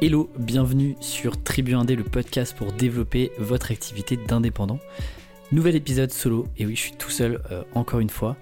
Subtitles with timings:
[0.00, 4.78] Hello, bienvenue sur Tribu Indé, le podcast pour développer votre activité d'indépendant.
[5.50, 8.36] Nouvel épisode solo, et oui, je suis tout seul euh, encore une fois.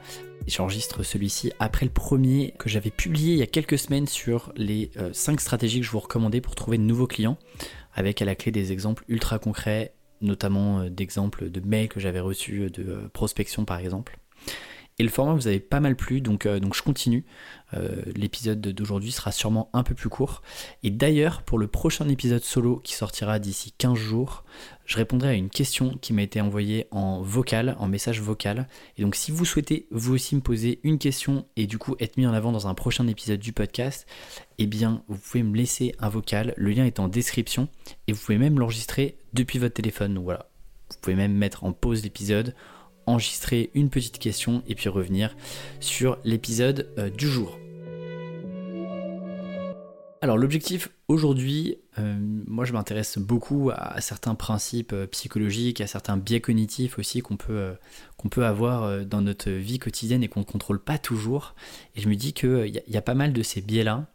[0.46, 4.90] J'enregistre celui-ci après le premier que j'avais publié il y a quelques semaines sur les
[5.14, 7.38] 5 euh, stratégies que je vous recommandais pour trouver de nouveaux clients,
[7.94, 12.20] avec à la clé des exemples ultra concrets, notamment euh, d'exemples de mails que j'avais
[12.20, 14.18] reçus de prospection par exemple.
[14.98, 17.24] Et le format vous avez pas mal plu, donc, donc je continue.
[17.74, 20.42] Euh, l'épisode d'aujourd'hui sera sûrement un peu plus court.
[20.82, 24.44] Et d'ailleurs, pour le prochain épisode solo qui sortira d'ici 15 jours,
[24.84, 28.68] je répondrai à une question qui m'a été envoyée en vocal, en message vocal.
[28.96, 32.16] Et donc si vous souhaitez vous aussi me poser une question et du coup être
[32.16, 34.06] mis en avant dans un prochain épisode du podcast,
[34.58, 37.68] eh bien vous pouvez me laisser un vocal, le lien est en description
[38.06, 40.18] et vous pouvez même l'enregistrer depuis votre téléphone.
[40.22, 40.48] Voilà,
[40.90, 42.54] vous pouvez même mettre en pause l'épisode,
[43.06, 45.36] enregistrer une petite question et puis revenir
[45.80, 47.58] sur l'épisode euh, du jour.
[50.22, 56.16] Alors l'objectif aujourd'hui, euh, moi je m'intéresse beaucoup à, certains principes euh, psychologiques, à certains
[56.16, 57.76] biais cognitifs aussi qu'on peut,
[58.44, 61.54] avoir dans notre vie quotidienne et qu'on ne contrôle pas toujours.
[61.94, 64.06] Et je me dis qu'il y, a pas mal de ces biais-là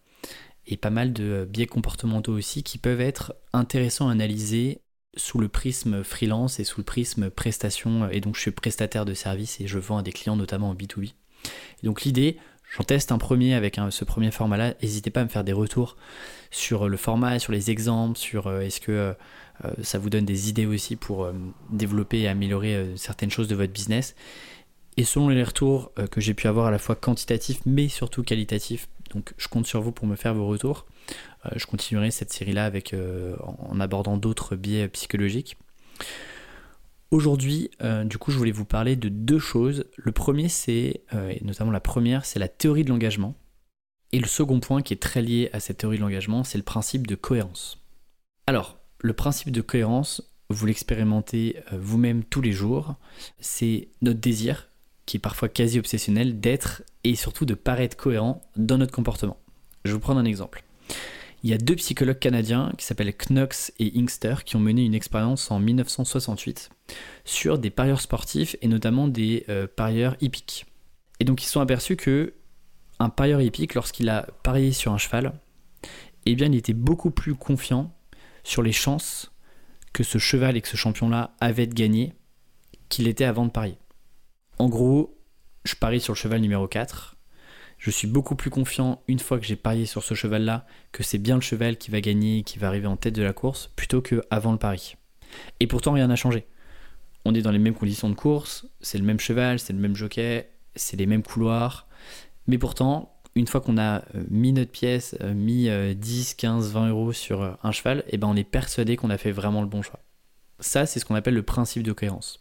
[0.68, 4.82] et pas mal de biais comportementaux aussi qui peuvent être intéressants à analyser
[5.16, 8.10] sous le prisme freelance et sous le prisme prestation.
[8.10, 10.76] Et donc je suis prestataire de services et je vends à des clients notamment en
[10.76, 11.14] B2B.
[11.84, 12.38] Et donc l'idée,
[12.76, 14.74] j'en teste un premier avec ce premier format-là.
[14.82, 15.98] N'hésitez pas à me faire des retours
[16.50, 19.14] sur le format, sur les exemples, sur euh, est-ce que euh,
[19.66, 21.32] euh, ça vous donne des idées aussi pour
[21.70, 24.16] développer et améliorer certaines choses de votre business.
[24.98, 28.90] Et selon les retours que j'ai pu avoir à la fois quantitatifs mais surtout qualitatifs,
[29.14, 30.86] donc je compte sur vous pour me faire vos retours.
[31.46, 35.58] Euh, je continuerai cette série-là avec, euh, en abordant d'autres biais psychologiques.
[37.10, 39.86] Aujourd'hui, euh, du coup, je voulais vous parler de deux choses.
[39.98, 43.36] Le premier, c'est, et notamment la première, c'est la théorie de l'engagement.
[44.14, 46.64] Et le second point qui est très lié à cette théorie de l'engagement, c'est le
[46.64, 47.80] principe de cohérence.
[48.48, 52.96] Alors, le principe de cohérence, vous l'expérimentez vous-même tous les jours,
[53.40, 54.70] c'est notre désir,
[55.06, 59.38] qui est parfois quasi obsessionnel, d'être et surtout de paraître cohérent dans notre comportement.
[59.84, 60.64] Je vais vous prendre un exemple.
[61.44, 64.94] Il y a deux psychologues canadiens qui s'appellent Knox et Inkster qui ont mené une
[64.94, 66.70] expérience en 1968
[67.26, 70.68] sur des parieurs sportifs et notamment des euh, parieurs hippiques.
[71.20, 72.34] Et donc ils se sont aperçus que
[73.00, 75.34] un parieur hippique, lorsqu'il a parié sur un cheval,
[76.28, 77.92] eh bien il était beaucoup plus confiant
[78.44, 79.32] sur les chances
[79.94, 82.14] que ce cheval et que ce champion-là avaient de gagner
[82.90, 83.78] qu'il était avant de parier.
[84.60, 85.18] En gros,
[85.64, 87.16] je parie sur le cheval numéro 4,
[87.82, 91.18] je suis beaucoup plus confiant une fois que j'ai parié sur ce cheval-là que c'est
[91.18, 94.02] bien le cheval qui va gagner, qui va arriver en tête de la course, plutôt
[94.02, 94.98] que avant le pari.
[95.60, 96.46] Et pourtant, rien n'a changé.
[97.26, 99.96] On est dans les mêmes conditions de course, c'est le même cheval, c'est le même
[99.96, 101.88] jockey, c'est les mêmes couloirs.
[102.46, 106.90] Mais pourtant, une fois qu'on a euh, mis notre pièce, euh, mis 10, 15, 20
[106.90, 109.62] euros sur euh, un cheval, et eh ben on est persuadé qu'on a fait vraiment
[109.62, 110.02] le bon choix.
[110.60, 112.41] Ça, c'est ce qu'on appelle le principe de cohérence.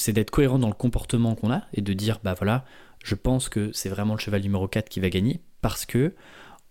[0.00, 2.64] C'est d'être cohérent dans le comportement qu'on a et de dire, bah voilà,
[3.04, 6.14] je pense que c'est vraiment le cheval numéro 4 qui va gagner parce que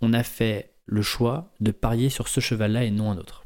[0.01, 3.45] on a fait le choix de parier sur ce cheval-là et non un autre.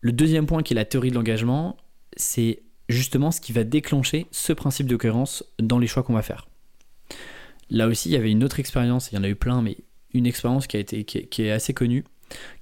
[0.00, 1.76] Le deuxième point qui est la théorie de l'engagement,
[2.16, 6.22] c'est justement ce qui va déclencher ce principe de cohérence dans les choix qu'on va
[6.22, 6.48] faire.
[7.68, 9.76] Là aussi, il y avait une autre expérience, il y en a eu plein, mais
[10.14, 12.04] une expérience qui, a été, est assez connue,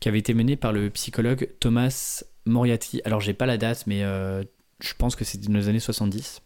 [0.00, 3.02] qui avait été menée par le psychologue Thomas Moriarty.
[3.04, 4.42] Alors, j'ai pas la date, mais euh,
[4.82, 6.42] je pense que c'était dans les années 70.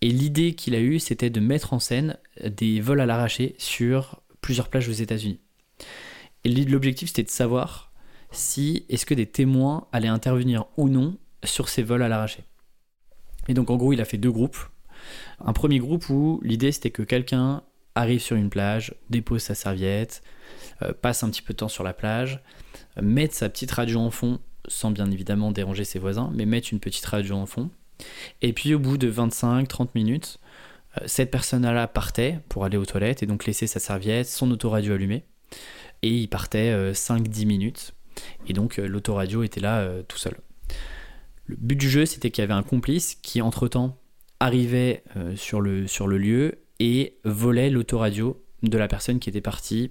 [0.00, 4.22] Et l'idée qu'il a eue, c'était de mettre en scène des vols à l'arraché sur
[4.40, 5.40] plusieurs plages aux États-Unis.
[6.44, 7.92] Et l'objectif, c'était de savoir
[8.30, 12.44] si est-ce que des témoins allaient intervenir ou non sur ces vols à l'arraché.
[13.48, 14.58] Et donc en gros, il a fait deux groupes.
[15.40, 17.62] Un premier groupe où l'idée c'était que quelqu'un
[17.94, 20.22] arrive sur une plage, dépose sa serviette,
[20.82, 22.42] euh, passe un petit peu de temps sur la plage,
[23.00, 26.80] mette sa petite radio en fond, sans bien évidemment déranger ses voisins, mais mette une
[26.80, 27.70] petite radio en fond,
[28.42, 30.38] et puis au bout de 25-30 minutes,
[30.98, 34.94] euh, cette personne-là partait pour aller aux toilettes et donc laisser sa serviette, son autoradio
[34.94, 35.24] allumé.
[36.02, 37.94] Et il partait 5-10 euh, minutes.
[38.46, 40.36] Et donc euh, l'autoradio était là tout seul.
[41.46, 43.98] Le but du jeu, c'était qu'il y avait un complice qui, entre-temps,
[44.40, 45.04] arrivait
[45.36, 49.90] sur, le, sur le lieu et volait l'autoradio de la personne qui était partie,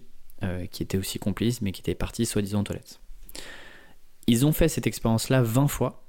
[0.71, 2.99] qui était aussi complice, mais qui était partie soi-disant aux toilettes.
[4.27, 6.03] Ils ont fait cette expérience-là 20 fois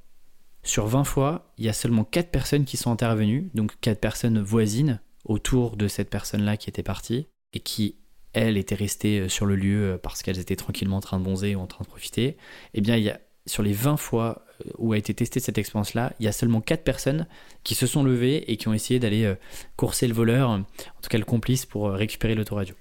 [0.64, 4.40] sur 20 fois, il y a seulement 4 personnes qui sont intervenues, donc 4 personnes
[4.40, 7.96] voisines autour de cette personne-là qui était partie et qui,
[8.32, 11.24] elles, étaient restées euh, sur le lieu euh, parce qu'elles étaient tranquillement en train de
[11.24, 12.38] bonzer ou en train de profiter.
[12.72, 15.58] Eh bien, il y a, sur les 20 fois euh, où a été testée cette
[15.58, 17.26] expérience-là, il y a seulement 4 personnes
[17.62, 19.34] qui se sont levées et qui ont essayé d'aller
[19.76, 22.74] courser le voleur, en tout cas le complice, pour récupérer l'autoradio.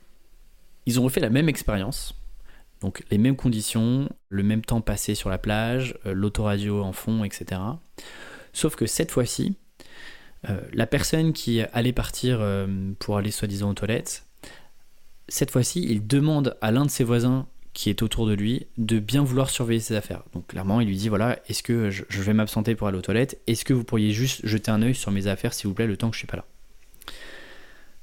[0.85, 2.15] Ils ont refait la même expérience,
[2.83, 7.23] Donc les mêmes conditions, le même temps passé sur la plage, euh, l'autoradio en fond,
[7.23, 7.61] etc.
[8.51, 9.55] Sauf que cette fois-ci,
[10.49, 12.67] euh, la personne qui allait partir euh,
[12.99, 14.25] pour aller soi-disant aux toilettes,
[15.29, 18.99] cette fois-ci, il demande à l'un de ses voisins qui est autour de lui de
[18.99, 20.23] bien vouloir surveiller ses affaires.
[20.33, 23.41] Donc clairement, il lui dit voilà, est-ce que je, vais m'absenter pour aller aux toilettes?
[23.47, 25.95] Est-ce que vous pourriez juste jeter un œil sur mes affaires, s'il vous plaît, le
[25.95, 26.45] temps que je suis pas là?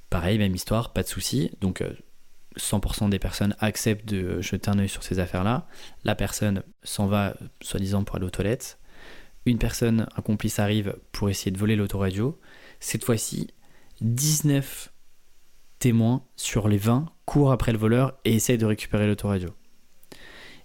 [0.08, 1.50] Pareil, même histoire, pas de souci.
[1.60, 1.84] Donc
[2.58, 5.67] 100% des personnes acceptent de jeter un œil sur ces affaires-là.
[6.05, 8.79] La personne s'en va, soi-disant, pour aller aux toilettes.
[9.47, 12.38] Une personne, un complice arrive pour essayer de voler l'autoradio.
[12.81, 13.49] Cette fois-ci,
[14.00, 14.93] 19
[15.79, 19.50] témoins sur les 20 courent après le voleur et essayent de récupérer l'autoradio.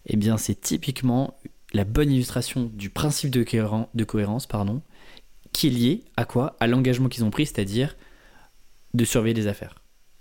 [0.07, 1.37] Eh bien, c'est typiquement
[1.73, 4.47] la bonne illustration du principe de, cohérence
[5.51, 6.55] qui est lié à quoi?
[6.59, 7.95] À l'engagement qu'ils ont pris, c'est-à-dire
[8.93, 9.75] de surveiller les affaires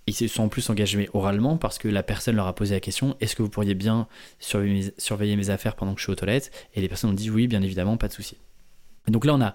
[0.06, 2.80] ils se sont en plus engagés oralement parce que la personne leur a posé la
[2.80, 4.06] question est-ce que vous pourriez bien
[4.38, 6.50] surveiller mes, affaires pendant que je suis aux toilettes?
[6.74, 8.36] Et les personnes ont dit oui, bien évidemment, pas de souci.
[9.08, 9.54] Donc là, on a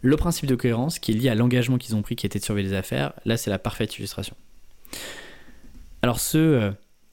[0.00, 2.44] le principe de cohérence qui est lié à l'engagement qu'ils ont pris qui était de
[2.44, 3.12] surveiller les affaires.
[3.24, 4.34] Là, c'est la parfaite illustration.
[6.02, 6.70] Alors, ce, euh,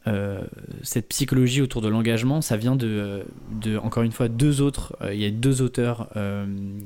[0.07, 0.41] euh,
[0.81, 4.97] cette psychologie autour de l'engagement, ça vient de, de, encore une fois, deux autres.
[5.01, 6.09] Euh, il y a deux auteurs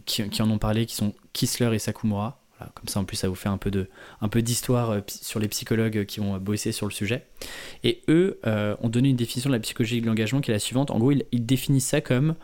[0.05, 2.42] qui, qui, en ont parlé qui sont Kissler et Sakumura
[2.75, 3.87] comme ça, en plus, ça vous fait un peu,
[4.21, 7.25] un peu d'histoire euh, sur les psychologues qui ont bossé sur le sujet.
[7.83, 10.59] Et eux euh, ont donné une définition de la psychologie de l'engagement qui est la
[10.59, 10.91] suivante.
[10.91, 12.35] En gros, ils, définissent ça comme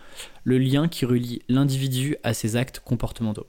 [0.44, 3.48] le lien qui relie l'individu à ses actes comportementaux.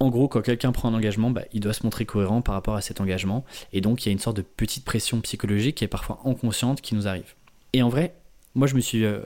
[0.00, 2.76] En gros, quand quelqu'un prend un engagement, bah, il doit se montrer cohérent par rapport
[2.76, 3.44] à cet engagement.
[3.72, 6.80] Et donc, il y a une sorte de petite pression psychologique qui est parfois inconsciente
[6.80, 7.34] qui nous arrive.
[7.72, 8.14] Et en vrai,
[8.58, 9.20] moi, je me suis, euh,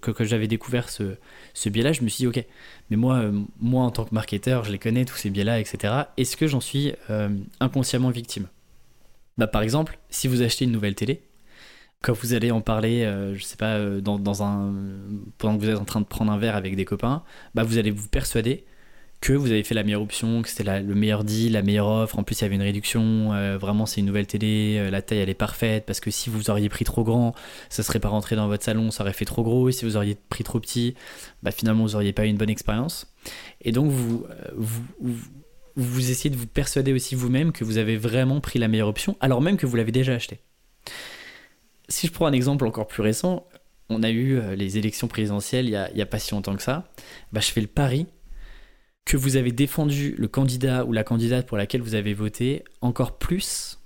[0.00, 1.16] que, j'avais découvert ce,
[1.52, 2.44] ce biais-là, je me suis dit, ok,
[2.90, 5.94] mais moi, euh, moi en tant que marketeur, je les connais, tous ces biais-là, etc.
[6.16, 7.28] Est-ce que j'en suis euh,
[7.58, 8.46] inconsciemment victime?
[9.36, 11.22] Bah, Par exemple, si vous achetez une nouvelle télé,
[12.02, 13.04] quand vous allez en parler,
[13.34, 14.74] je sais pas, dans, dans, un,
[15.38, 17.22] pendant que vous êtes en train de prendre un verre avec des copains,
[17.54, 18.64] bah, vous allez vous persuader
[19.22, 22.18] que vous avez fait la meilleure option, que c'était le meilleur deal, la meilleure offre.
[22.18, 23.32] En plus, il y avait une réduction.
[23.32, 24.78] Euh, vraiment, c'est une nouvelle télé.
[24.78, 25.86] Euh, la taille, elle est parfaite.
[25.86, 27.32] Parce que si vous auriez pris trop grand,
[27.70, 29.68] ça serait pas rentré dans votre salon, ça aurait fait trop gros.
[29.68, 30.96] Et si vous auriez pris trop petit,
[31.44, 33.14] bah, finalement, vous auriez pas eu une bonne expérience.
[33.60, 35.14] Et donc, vous, euh,
[35.76, 39.16] vous, essayez de vous persuader aussi vous-même que vous avez vraiment pris la meilleure option,
[39.20, 40.40] alors même que vous l'avez déjà acheté.
[41.88, 43.46] Si je prends un exemple encore plus récent,
[43.88, 46.56] on a eu les élections présidentielles il y a, il y a pas si longtemps
[46.56, 46.88] que ça.
[47.32, 48.06] Bah, je fais le pari
[49.04, 53.18] que vous avez défendu le candidat ou la candidate pour laquelle vous avez voté encore
[53.18, 53.78] plus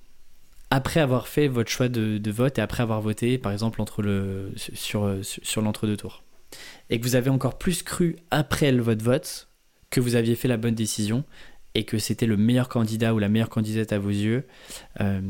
[0.70, 3.82] après avoir fait votre choix de, vote et après avoir voté, par exemple,
[4.56, 6.22] sur, l'entre-deux tours.
[6.90, 9.48] Et que vous avez encore plus cru après votre vote
[9.90, 11.24] que vous aviez fait la bonne décision
[11.74, 14.46] et que c'était le meilleur candidat ou la meilleure candidate à vos yeux
[15.00, 15.20] euh,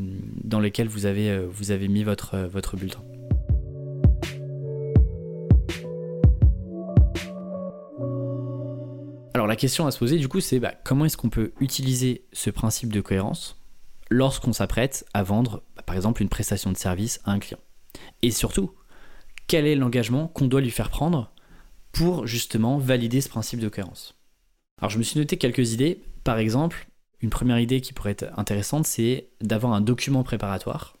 [0.43, 3.03] dans lequel vous avez, euh, vous avez mis votre, votre bulletin.
[9.37, 12.25] Alors la question à se poser du coup c'est bah, comment est-ce qu'on peut utiliser
[12.33, 13.61] ce principe de cohérence
[14.09, 17.59] lorsqu'on s'apprête à vendre bah, par exemple une prestation de service à un client?
[18.23, 18.71] Et surtout,
[19.45, 21.31] quel est l'engagement qu'on doit lui faire prendre
[21.91, 24.15] pour justement valider ce principe de cohérence?
[24.81, 26.01] Alors je me suis noté quelques idées.
[26.23, 26.87] Par exemple,
[27.21, 30.97] une première idée qui pourrait être intéressante c'est d'avoir un document préparatoire.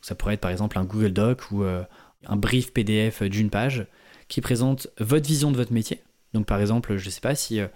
[0.00, 1.84] Ça pourrait être par exemple un Google Doc ou euh,
[2.24, 3.86] un brief PDF d'une page
[4.28, 6.00] qui présente votre vision de votre métier
[6.32, 7.68] donc par exemple, je ne sais pas si euh,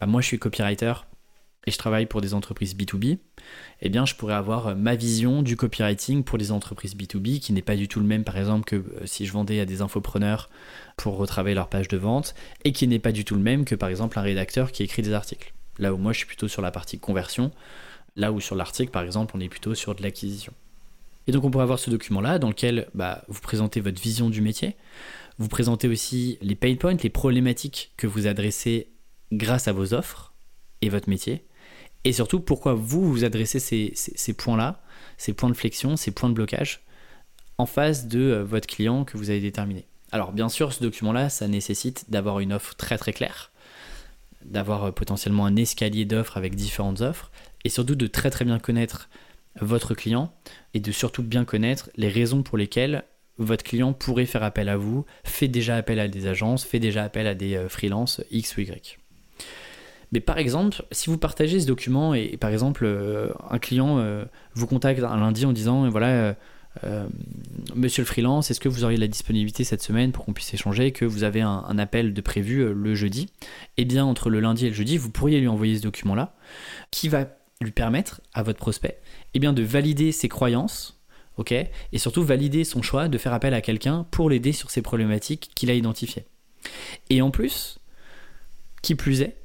[0.00, 0.92] bah, moi je suis copywriter
[1.66, 3.18] et je travaille pour des entreprises B2B,
[3.80, 7.52] eh bien je pourrais avoir euh, ma vision du copywriting pour les entreprises B2B qui
[7.52, 9.80] n'est pas du tout le même par exemple que euh, si je vendais à des
[9.80, 10.50] infopreneurs
[10.96, 13.74] pour retravailler leur page de vente et qui n'est pas du tout le même que
[13.74, 15.54] par exemple un rédacteur qui écrit des articles.
[15.78, 17.50] Là où moi je suis plutôt sur la partie conversion,
[18.16, 20.52] là où sur l'article par exemple on est plutôt sur de l'acquisition.
[21.26, 24.40] Et donc on pourrait avoir ce document-là dans lequel bah, vous présentez votre vision du
[24.40, 24.76] métier,
[25.38, 28.88] vous présentez aussi les pain points, les problématiques que vous adressez
[29.32, 30.32] grâce à vos offres
[30.82, 31.44] et votre métier.
[32.04, 34.82] Et surtout, pourquoi vous vous adressez ces, points-là,
[35.16, 36.84] ces points de flexion, ces points de blocage,
[37.58, 39.86] en face de euh, votre client que vous avez déterminé.
[40.10, 43.52] Alors bien sûr, ce document-là, ça nécessite d'avoir une offre très très claire,
[44.44, 47.30] d'avoir euh, potentiellement un escalier d'offres avec différentes offres,
[47.64, 49.08] et surtout de très très bien connaître
[49.60, 50.32] votre client,
[50.74, 53.04] et de surtout bien connaître les raisons pour lesquelles
[53.38, 57.02] votre client pourrait faire appel à vous, fait déjà appel à des agences, fait déjà
[57.02, 58.98] appel à des euh, freelances X ou Y.
[60.12, 64.24] Mais par exemple, si vous partagez ce document et, par exemple euh, un client euh,
[64.54, 66.36] vous contacte un lundi en disant voilà
[67.74, 70.90] Monsieur le freelance, est-ce que vous auriez la disponibilité cette semaine pour qu'on puisse échanger,
[70.90, 73.28] que vous avez un, un appel de prévu le jeudi?
[73.76, 76.34] Eh bien entre le lundi et le jeudi, vous pourriez lui envoyer ce document-là,
[76.90, 77.26] qui va
[77.60, 79.01] lui permettre à votre prospect
[79.34, 81.02] eh bien, de valider ses croyances
[81.36, 84.82] ok Et surtout valider son choix de faire appel à quelqu'un pour l'aider sur ces
[84.82, 86.24] problématiques qu'il a identifiées.
[87.10, 87.78] Et en plus,
[88.82, 89.36] qui plus est,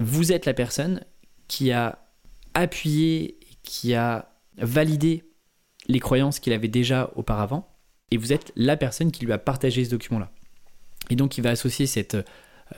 [0.00, 1.04] vous êtes la personne
[1.48, 1.98] qui a
[2.54, 5.24] appuyé, qui a validé
[5.86, 7.68] les croyances qu'il avait déjà auparavant,
[8.10, 10.30] et vous êtes la personne qui lui a partagé ce document-là.
[11.10, 12.16] Et donc il va associer cette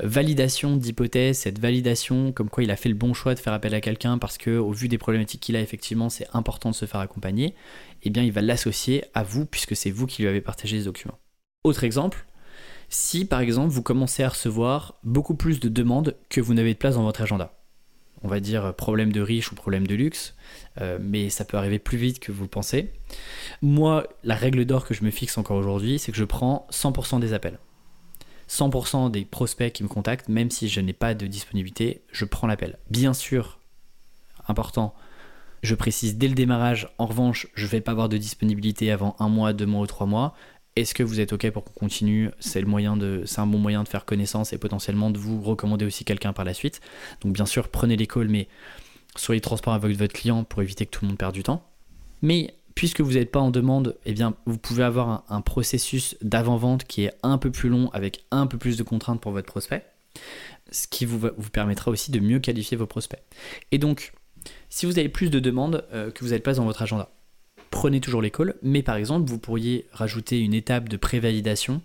[0.00, 3.74] validation d'hypothèse, cette validation comme quoi il a fait le bon choix de faire appel
[3.74, 6.86] à quelqu'un parce que au vu des problématiques qu'il a effectivement c'est important de se
[6.86, 7.54] faire accompagner,
[8.02, 10.84] eh bien il va l'associer à vous puisque c'est vous qui lui avez partagé les
[10.84, 11.18] documents.
[11.64, 12.26] Autre exemple,
[12.88, 16.78] si par exemple vous commencez à recevoir beaucoup plus de demandes que vous n'avez de
[16.78, 17.52] place dans votre agenda.
[18.22, 20.34] On va dire problème de riche ou problème de luxe,
[20.80, 22.92] euh, mais ça peut arriver plus vite que vous le pensez.
[23.60, 27.20] Moi, la règle d'or que je me fixe encore aujourd'hui, c'est que je prends 100%
[27.20, 27.58] des appels.
[28.48, 32.46] 100% des prospects qui me contactent, même si je n'ai pas de disponibilité, je prends
[32.46, 32.78] l'appel.
[32.90, 33.58] Bien sûr,
[34.48, 34.94] important,
[35.62, 39.16] je précise dès le démarrage, en revanche, je ne vais pas avoir de disponibilité avant
[39.18, 40.34] un mois, deux mois ou trois mois.
[40.76, 42.30] Est-ce que vous êtes OK pour qu'on continue?
[42.38, 46.44] C'est un bon moyen de faire connaissance et potentiellement de vous recommander aussi quelqu'un par
[46.44, 46.80] la suite.
[47.22, 48.46] Donc bien sûr, prenez les calls, mais
[49.16, 51.66] soyez transparent avec votre client pour éviter que tout le monde perde du temps.
[52.20, 54.14] Mais puisque vous n'êtes pas en demande, eh
[54.44, 58.58] vous pouvez avoir un, processus d'avant-vente qui est un peu plus long avec un peu
[58.58, 59.84] plus de contraintes pour votre prospect,
[60.70, 63.22] ce qui vous, vous permettra aussi de mieux qualifier vos prospects.
[63.72, 64.12] Et donc,
[64.68, 67.10] si vous avez plus de demandes euh, que vous n'êtes pas dans votre agenda,
[67.70, 71.80] prenez toujours les calls, mais par exemple, vous pourriez rajouter une étape de prévalidation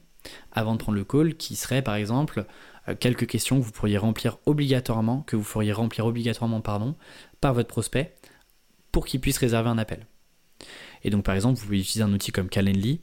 [0.52, 2.46] avant de prendre le call qui serait par exemple
[2.90, 6.96] euh, quelques questions que vous pourriez remplir obligatoirement, que vous feriez remplir obligatoirement pardon,
[7.40, 8.14] par votre prospect
[8.92, 10.06] pour qu'il puisse réserver un appel.
[11.04, 13.02] Et donc, par exemple, vous pouvez utiliser un outil comme Calendly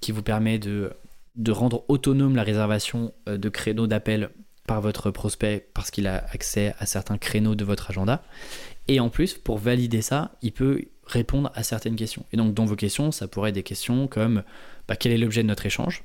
[0.00, 0.92] qui vous permet de,
[1.36, 4.30] de rendre autonome la réservation euh, de créneaux d'appel
[4.66, 8.22] par votre prospect parce qu'il a accès à certains créneaux de votre agenda.
[8.88, 12.24] Et en plus, pour valider ça, il peut répondre à certaines questions.
[12.32, 14.42] Et donc, dans vos questions, ça pourrait être des questions comme
[14.88, 16.04] bah, quel est l'objet de notre échange?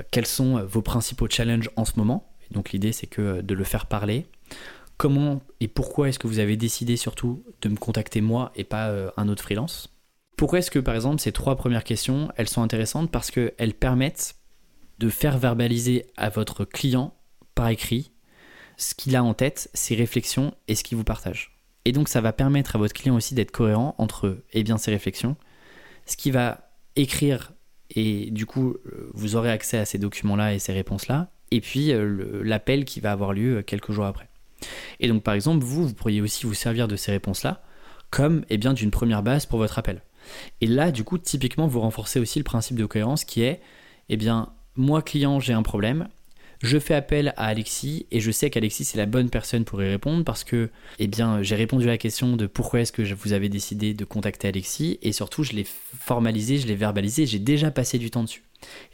[0.00, 2.30] Euh, Quels sont vos principaux challenges en ce moment?
[2.50, 4.26] Et Donc, l'idée, c'est que de le faire parler.
[4.96, 8.88] Comment et pourquoi est-ce que vous avez décidé surtout de me contacter moi et pas
[8.88, 9.95] euh, un autre freelance?
[10.36, 13.10] Pourquoi est-ce que par exemple ces trois premières questions, elles sont intéressantes?
[13.10, 14.36] Parce qu'elles permettent
[14.98, 17.14] de faire verbaliser à votre client
[17.54, 18.12] par écrit
[18.76, 21.58] ce qu'il a en tête, ses réflexions et ce qu'il vous partage.
[21.84, 24.90] Et donc ça va permettre à votre client aussi d'être cohérent entre eh bien, ses
[24.90, 25.36] réflexions,
[26.04, 27.52] ce qu'il va écrire
[27.90, 31.92] et du coup euh, vous aurez accès à ces documents-là et ces réponses-là, et puis
[31.92, 34.28] euh, l'appel qui va avoir lieu euh, quelques jours après.
[35.00, 37.62] Et donc par exemple, vous, vous pourriez aussi vous servir de ces réponses-là
[38.10, 40.02] comme eh bien d'une première base pour votre appel.
[40.60, 43.60] Et là, du coup, typiquement, vous renforcez aussi le principe de cohérence qui est,
[44.08, 46.08] eh bien, moi, client, j'ai un problème.
[46.62, 49.88] Je fais appel à Alexis et je sais qu'Alexis c'est la bonne personne pour y
[49.88, 53.34] répondre parce que eh bien j'ai répondu à la question de pourquoi est-ce que vous
[53.34, 57.70] avez décidé de contacter Alexis et surtout je l'ai formalisé, je l'ai verbalisé, j'ai déjà
[57.70, 58.42] passé du temps dessus.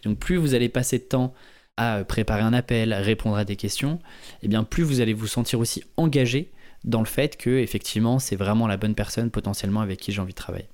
[0.04, 1.34] donc plus vous allez passer de temps
[1.76, 4.00] à préparer un appel, à répondre à des questions,
[4.42, 6.50] eh bien plus vous allez vous sentir aussi engagé
[6.82, 10.32] dans le fait que effectivement c'est vraiment la bonne personne potentiellement avec qui j'ai envie
[10.32, 10.68] de travailler.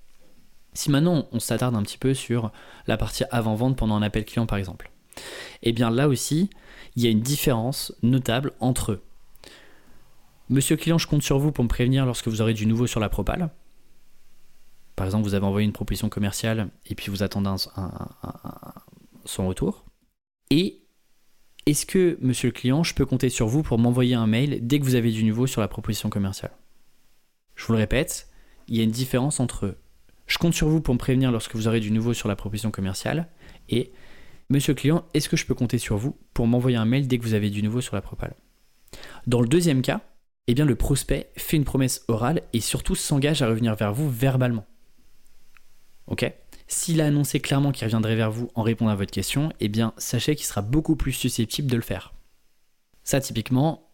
[0.78, 2.52] Si maintenant on s'attarde un petit peu sur
[2.86, 4.92] la partie avant-vente pendant un appel client par exemple,
[5.62, 6.50] eh bien là aussi,
[6.94, 9.02] il y a une différence notable entre
[10.48, 13.00] Monsieur client, je compte sur vous pour me prévenir lorsque vous aurez du nouveau sur
[13.00, 13.50] la propale.
[14.94, 17.56] Par exemple, vous avez envoyé une proposition commerciale et puis vous attendez
[19.24, 19.84] son retour.
[20.50, 20.84] Et
[21.66, 24.78] est-ce que, monsieur le client, je peux compter sur vous pour m'envoyer un mail dès
[24.78, 26.52] que vous avez du nouveau sur la proposition commerciale?
[27.56, 28.28] Je vous le répète,
[28.68, 29.76] il y a une différence entre
[30.28, 32.70] je compte sur vous pour me prévenir lorsque vous aurez du nouveau sur la proposition
[32.70, 33.28] commerciale.
[33.68, 33.92] Et
[34.50, 37.22] Monsieur client, est-ce que je peux compter sur vous pour m'envoyer un mail dès que
[37.22, 38.34] vous avez du nouveau sur la propale?
[39.26, 40.00] Dans le deuxième cas,
[40.46, 44.08] eh bien le prospect fait une promesse orale et surtout s'engage à revenir vers vous
[44.10, 44.64] verbalement.
[46.06, 46.32] Ok?
[46.66, 49.92] S'il a annoncé clairement qu'il reviendrait vers vous en répondant à votre question, eh bien
[49.98, 52.14] sachez qu'il sera beaucoup plus susceptible de le faire.
[53.04, 53.87] Ça typiquement,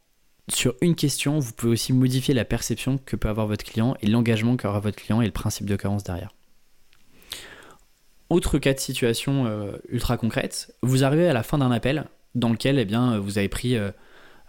[0.53, 4.07] sur une question, vous pouvez aussi modifier la perception que peut avoir votre client et
[4.07, 6.31] l'engagement qu'aura votre client et le principe de carence derrière.
[8.29, 12.51] Autre cas de situation euh, ultra concrète, vous arrivez à la fin d'un appel dans
[12.51, 13.91] lequel eh bien, vous, avez pris, euh,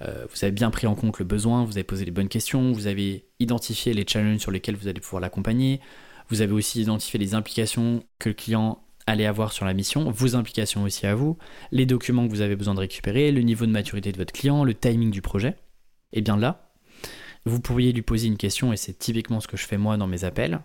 [0.02, 2.72] euh, vous avez bien pris en compte le besoin, vous avez posé les bonnes questions,
[2.72, 5.80] vous avez identifié les challenges sur lesquels vous allez pouvoir l'accompagner,
[6.30, 10.36] vous avez aussi identifié les implications que le client allait avoir sur la mission, vos
[10.36, 11.38] implications aussi à vous,
[11.72, 14.64] les documents que vous avez besoin de récupérer, le niveau de maturité de votre client,
[14.64, 15.65] le timing du projet et
[16.14, 16.72] eh bien là,
[17.46, 20.08] vous pourriez lui poser une question, et c'est typiquement ce que je fais moi dans
[20.08, 20.62] mes appels.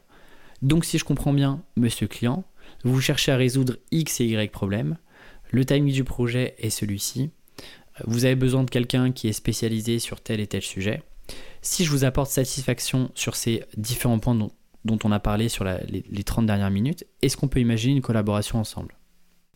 [0.62, 2.44] Donc si je comprends bien, monsieur client,
[2.84, 4.96] vous cherchez à résoudre X et Y problèmes,
[5.50, 7.30] le timing du projet est celui-ci,
[8.06, 11.02] vous avez besoin de quelqu'un qui est spécialisé sur tel et tel sujet.
[11.60, 14.34] Si je vous apporte satisfaction sur ces différents points
[14.84, 18.02] dont on a parlé sur les, les 30 dernières minutes, est-ce qu'on peut imaginer une
[18.02, 18.96] collaboration ensemble?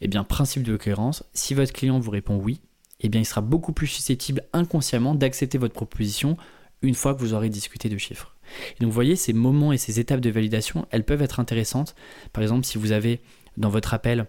[0.01, 2.61] Eh bien, principe de cohérence, si votre client vous répond oui,
[3.01, 6.37] eh bien, il sera beaucoup plus susceptible inconsciemment d'accepter votre proposition
[6.83, 8.37] une fois que vous aurez discuté de chiffres.
[8.81, 11.95] Donc, vous voyez, ces moments et ces étapes de validation, elles peuvent être intéressantes.
[12.33, 13.21] Par exemple, si vous avez
[13.57, 14.27] dans votre appel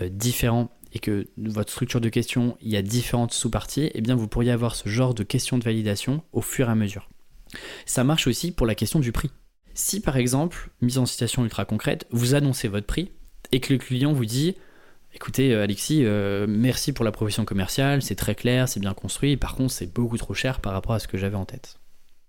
[0.00, 4.14] euh, différents et que votre structure de questions, il y a différentes sous-parties, eh bien,
[4.14, 7.08] vous pourriez avoir ce genre de questions de validation au fur et à mesure.
[7.86, 9.30] Ça marche aussi pour la question du prix.
[9.74, 13.10] Si par exemple, mise en situation ultra concrète, vous annoncez votre prix
[13.50, 14.54] et que le client vous dit
[15.14, 19.36] Écoutez, euh, Alexis, euh, merci pour la profession commerciale, c'est très clair, c'est bien construit,
[19.36, 21.78] par contre, c'est beaucoup trop cher par rapport à ce que j'avais en tête.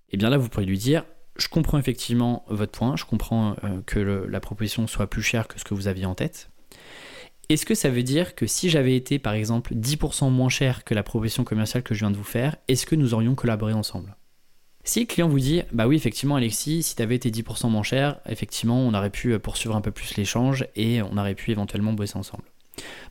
[0.10, 1.04] Et eh bien là, vous pourriez lui dire
[1.36, 5.60] Je comprends effectivement votre point, je comprends euh, que la proposition soit plus chère que
[5.60, 6.51] ce que vous aviez en tête.
[7.50, 10.94] Est-ce que ça veut dire que si j'avais été par exemple 10% moins cher que
[10.94, 14.15] la proposition commerciale que je viens de vous faire, est-ce que nous aurions collaboré ensemble?
[14.84, 17.82] Si le client vous dit, bah oui, effectivement, Alexis, si tu avais été 10% moins
[17.82, 21.94] cher, effectivement, on aurait pu poursuivre un peu plus l'échange et on aurait pu éventuellement
[21.94, 22.44] bosser ensemble.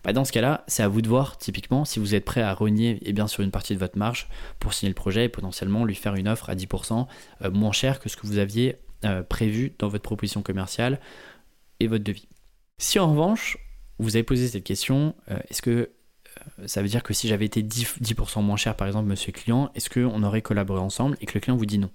[0.03, 2.53] Bah dans ce cas-là, c'est à vous de voir, typiquement, si vous êtes prêt à
[2.55, 4.29] renier eh bien, sur une partie de votre marge
[4.59, 7.07] pour signer le projet et potentiellement lui faire une offre à 10%
[7.43, 11.01] euh, moins cher que ce que vous aviez euh, prévu dans votre proposition commerciale
[11.81, 12.29] et votre devis.
[12.79, 13.59] Si en revanche,
[13.99, 15.91] vous avez posé cette question, euh, est-ce que
[16.67, 19.89] ça veut dire que si j'avais été 10%, moins cher, par exemple, monsieur client, est-ce
[19.89, 21.91] qu'on aurait collaboré ensemble et que le client vous dit non?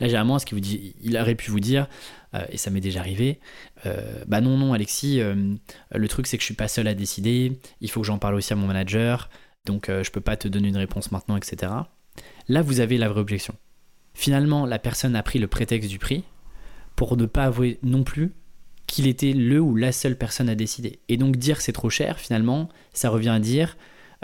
[0.00, 1.88] Là, généralement, ce vous dit, il aurait pu vous dire,
[2.34, 3.38] euh, et ça m'est déjà arrivé,
[3.86, 7.60] euh, bah non, non, Alexis, le truc c'est que je suis pas seul à décider,
[7.80, 9.30] il faut que j'en parle aussi à mon manager,
[9.64, 11.72] donc je peux pas te donner une réponse maintenant, etc.
[12.48, 13.54] Là, vous avez la vraie objection.
[14.14, 16.24] Finalement, la personne a pris le prétexte du prix
[16.96, 18.32] pour ne pas avouer non plus
[18.86, 21.00] qu'il était le ou la seule personne à décider.
[21.08, 23.76] Et donc dire c'est trop cher, finalement, ça revient à dire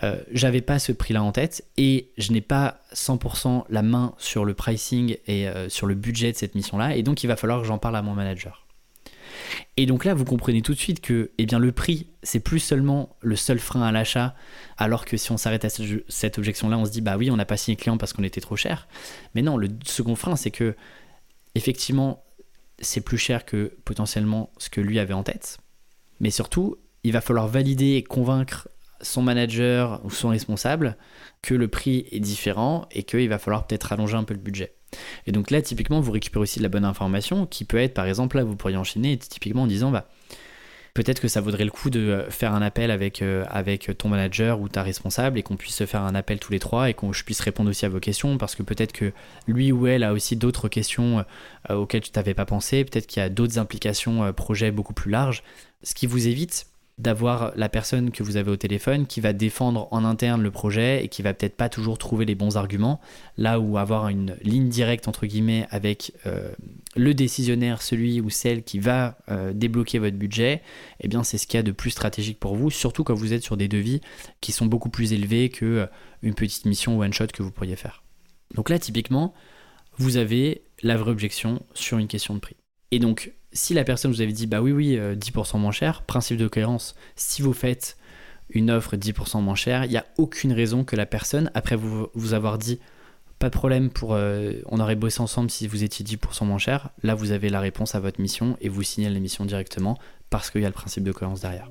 [0.05, 4.45] euh, j'avais pas ce prix-là en tête et je n'ai pas 100% la main sur
[4.45, 7.61] le pricing et euh, sur le budget de cette mission-là, et donc il va falloir
[7.61, 8.64] que j'en parle à mon manager.
[9.76, 12.61] Et donc là, vous comprenez tout de suite que eh bien, le prix, c'est plus
[12.61, 14.34] seulement le seul frein à l'achat,
[14.76, 17.45] alors que si on s'arrête à cette objection-là, on se dit bah oui, on n'a
[17.45, 18.89] pas signé client parce qu'on était trop cher.
[19.34, 20.76] Mais non, le second frein, c'est que
[21.54, 22.25] effectivement,
[22.80, 25.58] c'est plus cher que potentiellement ce que lui avait en tête.
[26.21, 28.69] Mais surtout, il va falloir valider et convaincre
[29.00, 30.97] son manager ou son responsable
[31.43, 34.75] que le prix est différent et qu'il va falloir peut-être allonger un peu le budget.
[35.26, 38.06] Et donc là, typiquement, vous récupérez aussi de la bonne information qui peut être, par
[38.06, 40.08] exemple, là, vous pourriez enchaîner typiquement en disant, bah,
[40.95, 44.08] peut-être que ça vaudrait le coup de euh, faire un appel avec, euh, avec ton
[44.08, 46.95] manager ou ta responsable et qu'on puisse se faire un appel tous les trois et
[46.95, 49.13] qu'on je puisse répondre aussi à vos questions parce que peut-être que
[49.47, 51.25] lui ou elle a aussi d'autres questions
[51.71, 55.11] euh, auxquelles tu n'avais pas pensé, peut-être qu'il y a d'autres implications projets beaucoup plus
[55.11, 55.43] larges,
[55.82, 56.67] ce qui vous évite
[56.99, 61.04] d'avoir la personne que vous avez au téléphone qui va défendre en interne le projet
[61.04, 63.00] et qui va peut-être pas toujours trouver les bons arguments,
[63.37, 66.50] là où avoir une ligne directe entre guillemets avec euh,
[66.97, 70.61] le décisionnaire, celui ou celle qui va euh, débloquer votre budget,
[71.00, 73.32] eh bien c'est ce qu'il y a de plus stratégique pour vous, surtout quand vous
[73.32, 74.00] êtes sur des devis
[74.41, 75.87] qui sont beaucoup plus élevés que euh,
[76.23, 78.02] une petite mission one shot que vous pourriez faire.
[78.54, 79.34] Donc là typiquement,
[79.99, 82.56] vous avez la vraie objection sur une question de prix.
[82.91, 86.02] Et donc si la personne vous avait dit bah oui oui 10% euh, moins cher,
[86.02, 87.97] principe de cohérence, si vous faites
[88.50, 92.34] une offre 10% moins cher, il n'y a aucune raison que la personne, après vous,
[92.34, 92.78] avoir dit
[93.39, 96.91] pas de problème pour euh, on aurait bossé ensemble si vous étiez 10% moins cher,
[97.02, 99.99] là vous avez la réponse à votre mission et vous signez l'émission directement
[100.30, 101.71] parce qu'il y a le principe de cohérence derrière.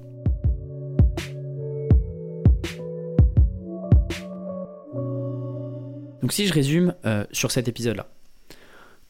[6.21, 8.07] Donc si je résume euh, sur cet épisode-là,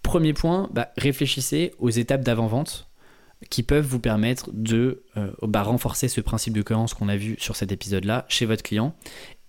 [0.07, 2.87] Premier point, bah, réfléchissez aux étapes d'avant-vente
[3.49, 7.35] qui peuvent vous permettre de euh, bah, renforcer ce principe de cohérence qu'on a vu
[7.39, 8.95] sur cet épisode-là chez votre client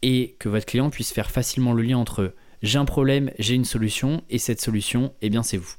[0.02, 3.64] et que votre client puisse faire facilement le lien entre j'ai un problème, j'ai une
[3.64, 5.74] solution et cette solution, eh bien c'est vous.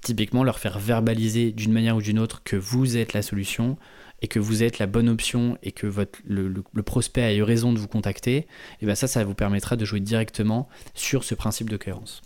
[0.00, 3.76] Typiquement, leur faire verbaliser d'une manière ou d'une autre que vous êtes la solution
[4.22, 5.92] et que vous êtes la bonne option et que
[6.24, 8.46] le, prospect a eu raison de vous contacter, et
[8.80, 12.22] eh bien ça, ça vous permettra de jouer directement sur ce principe de cohérence.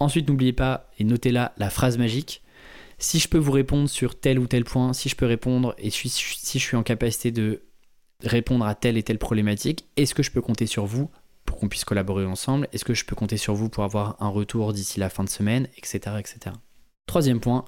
[0.00, 2.42] Ensuite, n'oubliez pas, et notez là la phrase magique,
[2.98, 5.90] si je peux vous répondre sur tel ou tel point, si je peux répondre et
[5.90, 7.62] si je suis en capacité de
[8.22, 11.10] répondre à telle et telle problématique, est-ce que je peux compter sur vous
[11.44, 12.68] pour qu'on puisse collaborer ensemble?
[12.72, 15.28] Est-ce que je peux compter sur vous pour avoir un retour d'ici la fin de
[15.28, 16.56] semaine, etc., etc.
[17.06, 17.64] Troisième point,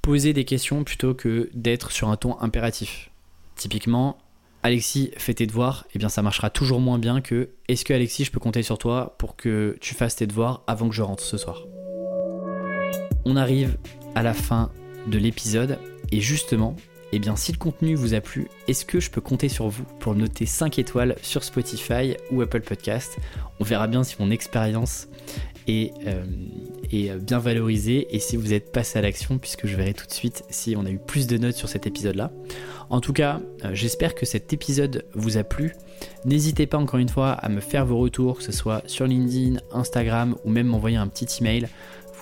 [0.00, 3.10] poser des questions plutôt que d'être sur un ton impératif.
[3.56, 4.18] Typiquement,
[4.66, 8.24] Alexis, fais tes devoirs, eh bien ça marchera toujours moins bien que est-ce que Alexis,
[8.24, 11.22] je peux compter sur toi pour que tu fasses tes devoirs avant que je rentre
[11.22, 11.62] ce soir?
[13.24, 13.78] On arrive
[14.16, 14.72] à la fin
[15.06, 15.78] de l'épisode
[16.10, 16.74] et justement,
[17.12, 19.84] eh bien si le contenu vous a plu, est-ce que je peux compter sur vous
[20.00, 23.18] pour noter 5 étoiles sur Spotify ou Apple Podcast?
[23.60, 25.06] On verra bien si mon expérience
[25.66, 25.92] et,
[26.92, 30.12] et bien valorisé et si vous êtes passé à l'action puisque je verrai tout de
[30.12, 32.30] suite si on a eu plus de notes sur cet épisode là.
[32.88, 33.40] En tout cas,
[33.72, 35.74] j'espère que cet épisode vous a plu.
[36.24, 39.60] N'hésitez pas encore une fois à me faire vos retours, que ce soit sur LinkedIn,
[39.72, 41.68] Instagram ou même m'envoyer un petit email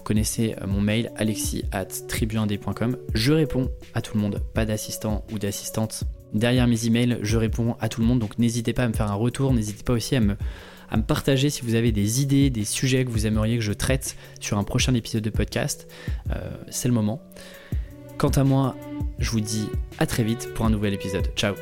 [0.04, 1.88] connaissez euh, mon mail alexis at
[3.14, 6.04] Je réponds à tout le monde, pas d'assistant ou d'assistante.
[6.33, 9.11] Derrière mes emails, je réponds à tout le monde, donc n'hésitez pas à me faire
[9.11, 10.37] un retour, n'hésitez pas aussi à me,
[10.94, 13.72] à me partager si vous avez des idées, des sujets que vous aimeriez que je
[13.72, 15.88] traite sur un prochain épisode de podcast.
[16.30, 16.37] Euh,
[16.70, 17.20] c'est le moment.
[18.16, 18.76] Quant à moi,
[19.18, 21.33] je vous dis à très vite pour un nouvel épisode.
[21.35, 21.57] Ciao